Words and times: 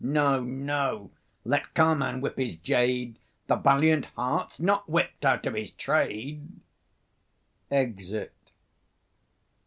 No, 0.03 0.41
no; 0.43 1.11
let 1.45 1.75
carman 1.75 2.21
whip 2.21 2.35
his 2.37 2.57
jade: 2.57 3.19
The 3.45 3.55
valiant 3.55 4.07
heart 4.15 4.53
is 4.53 4.59
not 4.59 4.87
whipt 4.89 5.23
out 5.23 5.45
of 5.45 5.53
his 5.53 5.69
trade. 5.69 6.59
[_Exit. 7.71 8.31